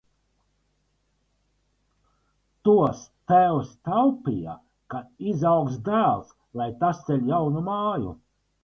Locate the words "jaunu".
7.35-7.67